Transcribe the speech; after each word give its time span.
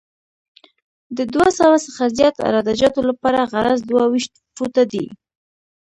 د 1.17 1.19
دوه 1.33 1.47
سوه 1.59 1.75
څخه 1.85 2.03
زیات 2.17 2.35
عراده 2.45 2.73
جاتو 2.79 3.01
لپاره 3.09 3.39
عرض 3.59 3.79
دوه 3.89 4.03
ویشت 4.11 4.33
فوټه 4.55 4.83
دی 4.91 5.05